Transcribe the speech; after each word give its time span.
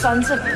sons 0.00 0.30
of 0.30 0.55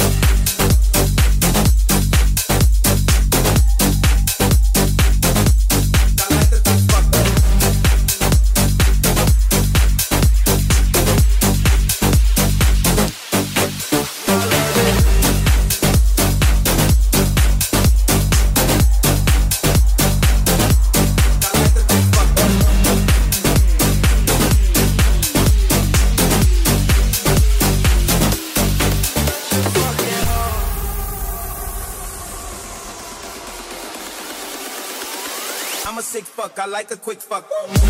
Like 36.81 36.89
a 36.89 36.97
quick 36.97 37.21
fuck. 37.21 37.80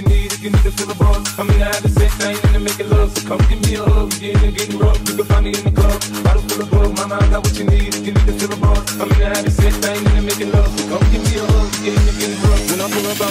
you 0.00 0.08
need 0.08 0.32
if 0.32 0.42
you 0.42 0.50
need 0.50 0.62
to 0.62 0.70
fill 0.70 0.90
a 0.90 0.94
buzz. 0.94 1.38
I 1.38 1.42
mean, 1.42 1.60
I 1.60 1.66
had 1.66 1.82
the 1.82 1.88
same 1.88 2.10
thing 2.20 2.36
and 2.44 2.54
to 2.54 2.60
make 2.60 2.80
it 2.80 2.88
love. 2.88 3.10
So 3.16 3.28
come 3.28 3.40
give 3.48 3.60
me 3.66 3.74
a 3.74 3.82
hug. 3.82 4.12
You're 4.14 4.34
getting, 4.34 4.54
getting 4.54 4.78
rough. 4.78 4.98
You 5.08 5.16
can 5.16 5.24
find 5.26 5.44
me 5.44 5.52
in 5.54 5.64
the 5.64 5.72
club. 5.72 5.98
I 6.26 6.34
don't 6.34 6.46
feel 6.48 6.62
a. 6.62 6.88
My 7.00 7.06
mind 7.06 7.30
got 7.30 7.44
what 7.44 7.58
you 7.58 7.64
need 7.64 7.94
if 7.94 8.06
you 8.06 8.12
need 8.12 8.26
to 8.26 8.32
fill 8.32 8.52
a 8.52 8.56
buzz. 8.56 9.00
I 9.00 9.04
mean, 9.04 9.22
I 9.22 9.36
had 9.36 9.44
the 9.44 9.50
same 9.50 9.79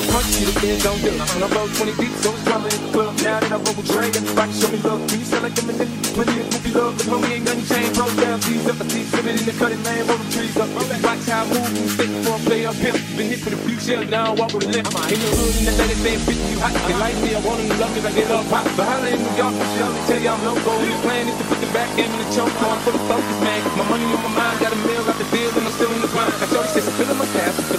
punch 0.09 0.29
you, 0.41 0.45
the 0.49 0.55
kid 0.59 0.81
gon' 0.83 0.99
get. 1.01 1.13
I'm 1.15 1.43
about 1.43 1.69
20 1.77 1.93
deep, 2.01 2.13
so 2.21 2.33
it's 2.33 2.43
probably 2.43 2.73
in 2.73 2.81
the 2.85 2.91
club. 2.91 3.13
Now 3.21 3.39
that 3.39 3.51
I 3.53 3.57
roll 3.61 3.75
with 3.77 3.89
Dre, 3.89 4.05
everybody 4.09 4.51
show 4.53 4.69
me 4.69 4.79
love. 4.81 5.01
Please 5.07 5.27
sound 5.29 5.43
like 5.45 5.55
them 5.55 5.69
and 5.69 5.77
then 5.79 5.89
plenty 6.17 6.35
of 6.41 6.45
goofy 6.49 6.71
love. 6.73 6.93
The 6.97 7.03
homie 7.09 7.31
ain't 7.37 7.45
nothing 7.45 7.65
changed, 7.69 7.93
bro. 7.95 8.05
Down, 8.19 8.39
G's 8.41 8.65
up, 8.67 8.81
I 8.81 8.85
see 8.89 9.03
swimming 9.05 9.37
in 9.37 9.45
the 9.45 9.55
cutting, 9.55 9.81
lane, 9.85 10.05
Roll 10.09 10.17
the 10.17 10.27
trees 10.33 10.57
up. 10.57 10.69
Watch 10.73 11.25
how 11.29 11.45
I 11.45 11.53
move, 11.53 11.71
stick 11.93 12.11
for 12.25 12.35
a 12.35 12.39
play 12.45 12.61
up 12.65 12.75
here. 12.75 12.97
Been 13.15 13.27
hit 13.29 13.39
for 13.39 13.51
the 13.53 13.59
future, 13.63 14.03
now 14.05 14.31
I 14.31 14.33
walk 14.33 14.51
with 14.53 14.65
a 14.65 14.71
limp. 14.73 14.89
In 14.89 15.19
the 15.19 15.29
hood, 15.37 15.53
in 15.59 15.63
the 15.69 15.73
letter, 15.77 15.99
saying, 16.03 16.21
bitch, 16.25 16.41
you 16.49 16.57
hot. 16.59 16.73
They 16.89 16.95
like 16.97 17.17
me, 17.21 17.29
I 17.35 17.39
want 17.45 17.57
them 17.61 17.69
to 17.69 17.77
love 17.77 17.93
me 17.93 18.01
like 18.01 18.15
they 18.17 18.27
love 18.27 18.45
pop. 18.49 18.65
But 18.75 18.85
holla 18.89 19.09
in 19.09 19.19
New 19.21 19.35
York, 19.37 19.53
for 19.53 19.67
sure, 19.77 19.91
they 19.93 20.03
tell 20.09 20.21
you 20.25 20.31
I'm 20.33 20.41
loco. 20.45 20.73
The 20.79 20.97
plan 21.05 21.25
is 21.29 21.37
to 21.37 21.45
put 21.45 21.59
the 21.61 21.69
back 21.71 21.89
game 21.95 22.09
in 22.09 22.19
the 22.19 22.29
choke. 22.33 22.53
So 22.59 22.65
I'm 22.65 22.79
fully 22.81 23.01
focus, 23.05 23.37
man. 23.45 23.59
My 23.77 23.85
money 23.87 24.05
on 24.09 24.21
my 24.25 24.31
mind, 24.33 24.57
got 24.59 24.73
a 24.73 24.79
meal, 24.83 25.03
got 25.05 25.17
the 25.21 25.27
deal, 25.29 25.49
and 25.53 25.65
I'm 25.69 25.73
still 25.77 25.91
in 25.93 26.01
the 26.01 26.11
grind. 26.11 26.33
I 26.33 26.45
told 26.49 26.65
you, 26.65 26.81
she's 26.81 26.89
feeling 26.97 27.19
my 27.19 27.27
past. 27.35 27.78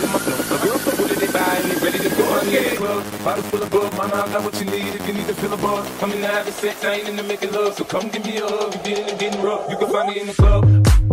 Kanye 2.41 2.75
club. 2.77 3.05
Bottle 3.23 3.43
full 3.45 3.63
of 3.63 3.71
bug, 3.71 3.93
mama, 3.99 4.15
I 4.15 4.33
got 4.33 4.45
what 4.45 4.59
you 4.59 4.65
need 4.65 4.95
if 4.95 5.07
you 5.07 5.13
need 5.13 5.27
to 5.27 5.35
feel 5.35 5.53
a 5.53 5.59
buzz. 5.59 6.03
I'm 6.03 6.11
in 6.13 6.23
the 6.23 6.27
having 6.27 6.53
sex, 6.55 6.83
I 6.85 6.95
ain't 6.95 7.09
in 7.09 7.17
the 7.17 7.23
making 7.23 7.53
love, 7.53 7.75
so 7.75 7.85
come 7.85 8.09
give 8.09 8.25
me 8.25 8.39
a 8.39 8.47
hug. 8.47 8.75
You're 8.75 8.97
getting, 8.97 9.19
getting 9.19 9.43
rough, 9.43 9.71
you 9.71 9.77
can 9.77 9.91
find 9.91 10.09
me 10.09 10.21
in 10.21 10.27
the 10.27 10.33
club. 10.33 11.10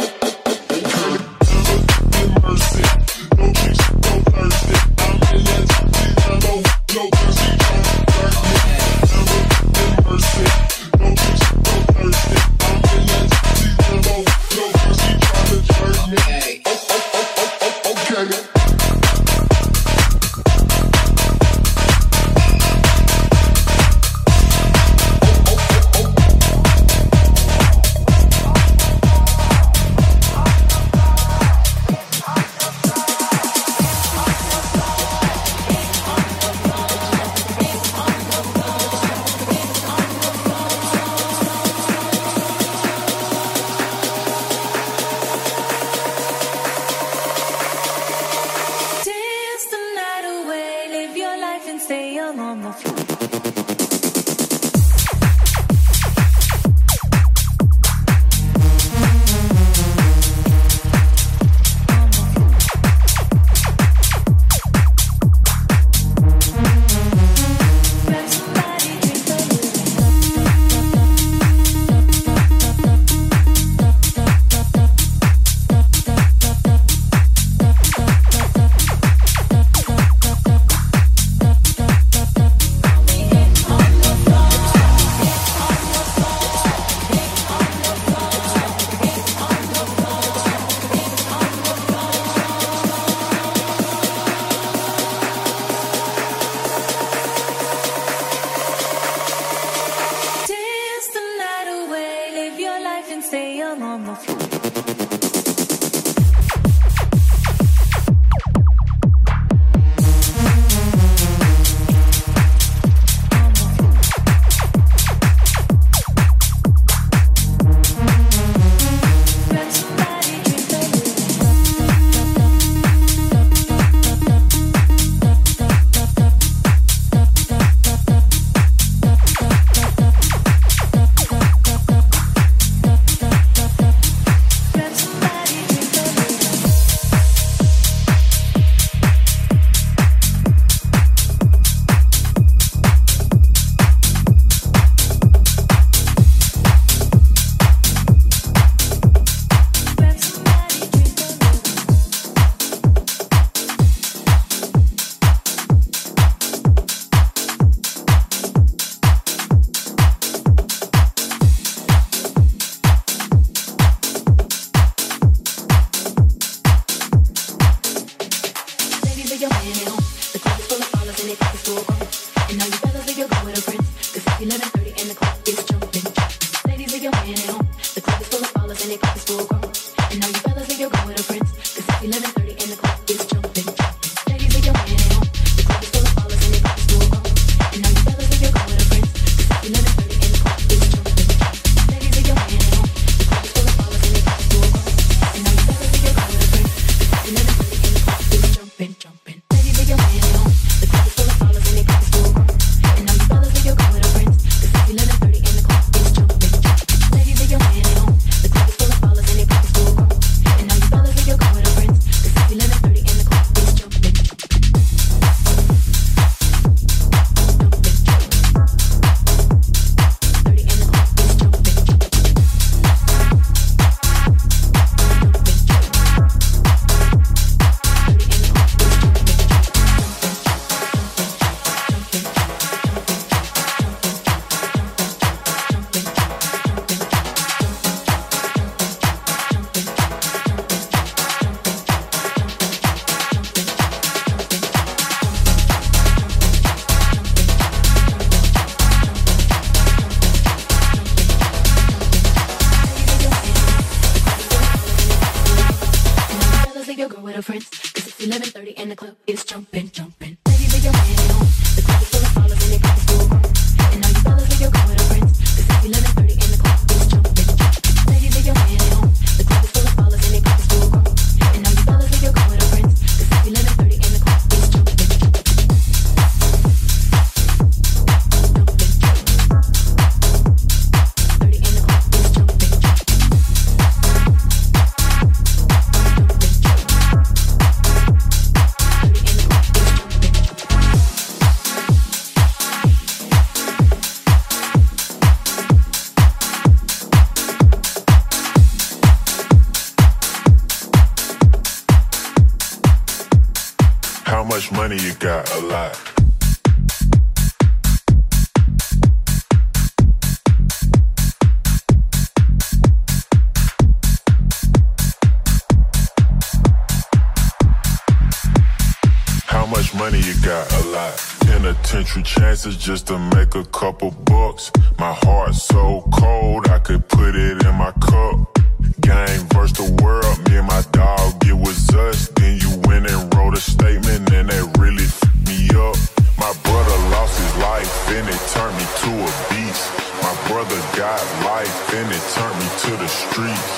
it 342.12 342.24
turned 342.36 342.58
me 342.60 342.68
to 342.84 342.92
the 343.00 343.08
streets. 343.08 343.72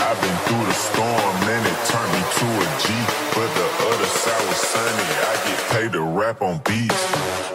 I've 0.00 0.20
been 0.20 0.38
through 0.48 0.64
the 0.64 0.72
storm, 0.72 1.34
and 1.52 1.62
it 1.66 1.78
turned 1.84 2.12
me 2.16 2.22
to 2.38 2.46
a 2.64 2.66
G. 2.80 2.86
But 3.36 3.50
the 3.52 3.68
other 3.92 4.08
side 4.08 4.44
was 4.48 4.60
sunny. 4.72 5.08
I 5.30 5.34
get 5.44 5.60
paid 5.72 5.92
to 5.92 6.02
rap 6.02 6.40
on 6.40 6.60
beats. 6.64 7.02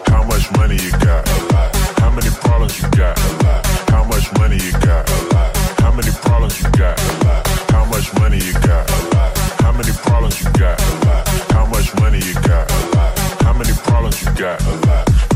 How 0.06 0.22
much 0.24 0.50
money 0.56 0.76
you 0.76 0.92
got? 1.02 1.26
A 1.26 1.38
lot. 1.54 1.70
How 1.98 2.10
many 2.10 2.30
problems 2.30 2.80
you 2.80 2.88
got? 2.90 3.18
A 3.18 3.30
lot. 3.44 3.66
How 3.90 4.04
much 4.04 4.26
money 4.38 4.56
you 4.56 4.72
got? 4.72 5.08
A 5.10 5.18
lot. 5.34 5.56
How 5.82 5.92
many 5.92 6.12
problems 6.22 6.62
you 6.62 6.70
got? 6.70 6.96
A 7.00 7.12
lot. 7.26 7.46
How 7.70 7.84
much 7.86 8.12
money 8.18 8.38
you 8.38 8.52
got? 8.54 8.86
A 8.90 8.98
lot. 9.14 9.38
How 9.62 9.72
many 9.72 9.92
problems 9.92 10.42
you 10.42 10.50
got? 10.52 10.78
A 10.78 11.06
lot. 11.06 11.28
How 11.50 11.66
much 11.66 11.94
money 11.98 12.18
you 12.18 12.34
got? 12.34 12.70
A 12.70 12.96
lot. 12.96 13.18
How 13.42 13.52
many 13.52 13.72
problems 13.88 14.22
you 14.22 14.30
got? 14.34 14.62
A 14.62 14.74
lot. 14.86 15.29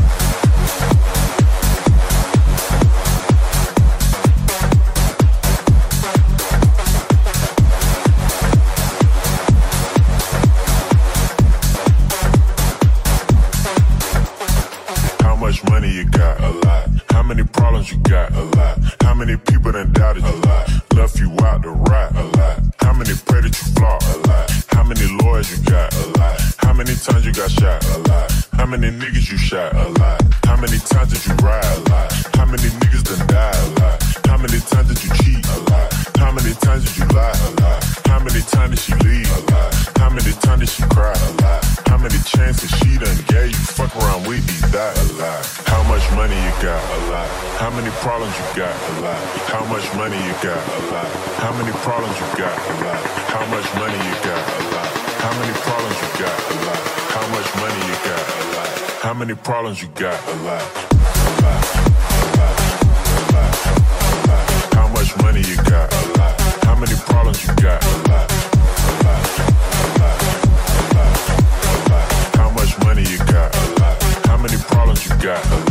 you 17.91 17.97
got? 17.99 18.31
A 18.33 18.43
lot. 18.57 18.79
How 19.01 19.13
many 19.13 19.37
people 19.37 19.71
done 19.71 19.91
doubted 19.93 20.23
you? 20.23 20.29
A 20.29 20.47
lot. 20.47 20.69
Left 20.93 21.19
you 21.19 21.31
out 21.41 21.63
to 21.63 21.71
rot? 21.71 22.15
A 22.15 22.23
lot. 22.37 22.59
How 22.79 22.93
many 22.93 23.13
predators 23.25 23.51
that 23.51 23.67
you 23.67 23.73
flop? 23.75 24.01
A 24.01 24.27
lot. 24.27 24.51
How 24.69 24.83
many 24.83 25.05
lawyers 25.21 25.51
you 25.51 25.63
got? 25.65 25.93
A 25.93 26.07
lot. 26.17 26.41
How 26.57 26.73
many 26.73 26.95
times 26.95 27.25
you 27.25 27.33
got 27.33 27.51
shot? 27.51 27.83
A 27.85 27.97
lot. 28.09 28.31
How 28.53 28.65
many 28.65 28.89
niggas 28.89 29.31
you 29.31 29.37
shot? 29.37 29.75
A 29.75 29.89
lot. 29.99 30.21
How 30.45 30.55
many 30.55 30.77
times 30.77 31.13
did 31.13 31.25
you 31.27 31.33
ride? 31.45 31.65
A 31.65 31.89
lot. 31.89 32.11
How 32.35 32.45
many 32.45 32.69
niggas 32.81 33.03
done 33.03 33.27
died? 33.27 33.55
A 33.55 33.81
lot. 33.81 34.03
How 34.25 34.37
many 34.37 34.59
times 34.59 34.87
did 34.87 35.03
you 35.03 35.24
many 36.45 36.57
times 36.61 36.85
did 36.85 36.97
you 37.01 37.07
lie? 37.17 37.33
A 37.33 37.49
lie. 37.61 37.81
How 38.05 38.19
many 38.21 38.41
times 38.45 38.77
did 38.77 38.79
she 38.85 38.93
leave? 39.01 39.25
A 39.33 39.41
lie. 39.49 39.73
How 39.97 40.09
many 40.13 40.31
times 40.45 40.61
did 40.61 40.69
she 40.69 40.83
cry? 40.93 41.09
A 41.09 41.31
lie. 41.41 41.61
How 41.89 41.97
many 41.97 42.21
chances 42.21 42.69
she 42.77 43.01
done 43.01 43.17
gave 43.25 43.49
you? 43.49 43.65
Fuck 43.73 43.95
around 43.97 44.29
with 44.29 44.45
me, 44.45 44.57
that. 44.69 44.93
A 44.93 45.05
lie. 45.17 45.41
How 45.65 45.81
much 45.89 46.05
money 46.13 46.37
you 46.37 46.53
got? 46.61 46.77
A 46.77 46.97
lie. 47.09 47.29
How 47.57 47.71
many 47.73 47.89
problems 48.05 48.33
you 48.37 48.45
got? 48.61 48.69
A 48.69 48.93
lie. 49.01 49.25
How 49.49 49.65
much 49.73 49.85
money 49.97 50.21
you 50.21 50.35
got? 50.45 50.61
A 50.61 50.79
lie. 50.93 51.13
How 51.41 51.51
many 51.57 51.73
problems 51.81 52.13
you 52.13 52.29
got? 52.37 52.53
A 52.53 52.73
lie. 52.85 53.03
How 53.33 53.45
much 53.49 53.67
money 53.81 53.97
you 54.05 54.15
got? 54.21 54.37
A 54.37 54.61
lie. 54.69 54.91
How 55.25 55.33
many 55.41 55.53
problems 55.65 55.97
you 55.97 56.09
got? 56.21 56.37
A 56.45 56.55
lie. 56.61 56.85
How 57.09 57.25
much 57.33 57.49
money 57.57 57.81
you 57.89 57.97
got? 58.05 58.21
A 58.21 58.43
lie. 58.53 58.73
How 59.01 59.13
many 59.17 59.33
problems 59.33 59.81
you 59.81 59.89
got? 59.97 60.17
A 60.29 60.35
lie. 60.45 60.94
many 66.85 66.99
problems 67.01 67.47
you 67.47 67.55
got? 67.55 67.83
How 72.35 72.49
much 72.51 72.77
money 72.83 73.03
you 73.03 73.17
got? 73.17 73.55
How 74.25 74.37
many 74.37 74.57
problems 74.57 75.07
you 75.09 75.15
got? 75.17 75.64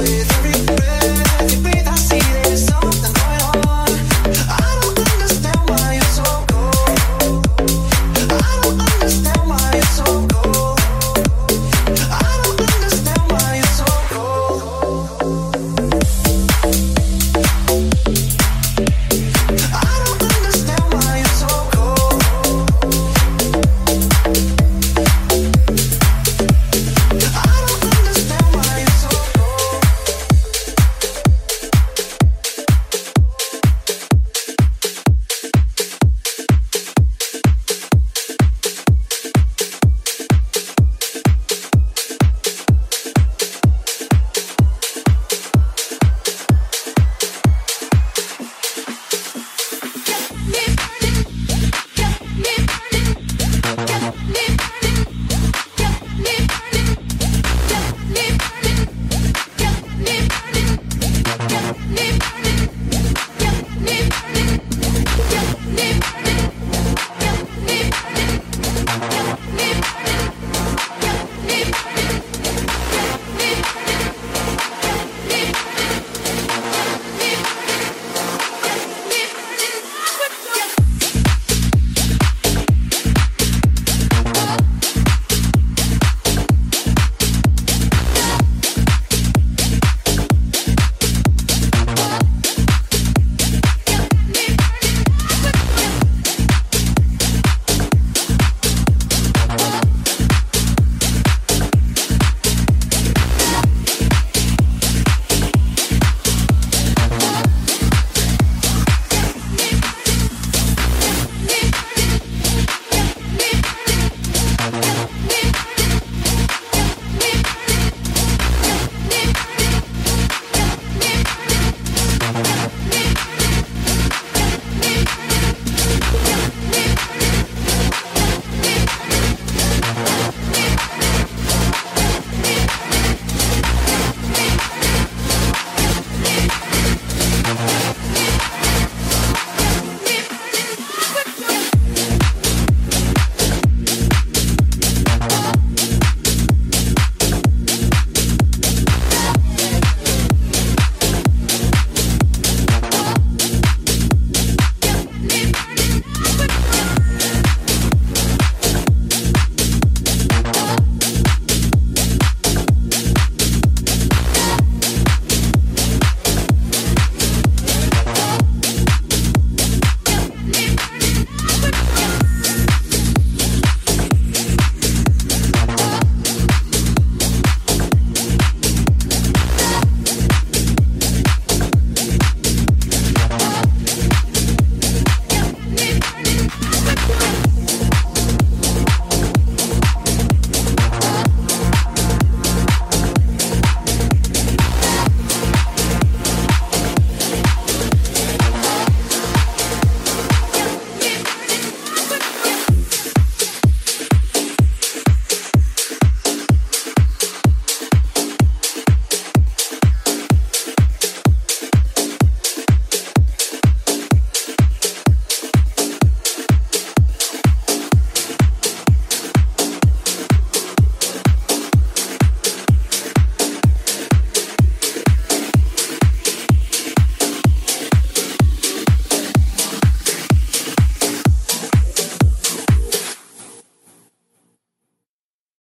with 0.00 0.30
every 0.46 0.69